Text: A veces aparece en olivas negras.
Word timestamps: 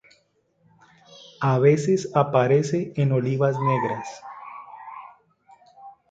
A 1.41 1.59
veces 1.59 2.09
aparece 2.15 2.91
en 2.95 3.11
olivas 3.11 3.55
negras. 3.59 4.07